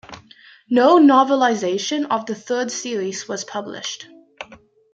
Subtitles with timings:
[0.67, 4.07] No novelisation of the third series was published.